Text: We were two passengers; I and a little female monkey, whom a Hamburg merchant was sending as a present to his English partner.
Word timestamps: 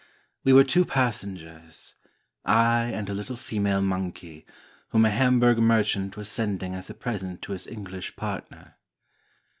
We 0.43 0.51
were 0.51 0.63
two 0.63 0.83
passengers; 0.83 1.93
I 2.43 2.85
and 2.85 3.07
a 3.07 3.13
little 3.13 3.35
female 3.35 3.83
monkey, 3.83 4.47
whom 4.87 5.05
a 5.05 5.11
Hamburg 5.11 5.59
merchant 5.59 6.17
was 6.17 6.27
sending 6.27 6.73
as 6.73 6.89
a 6.89 6.95
present 6.95 7.43
to 7.43 7.51
his 7.51 7.67
English 7.67 8.15
partner. 8.15 8.77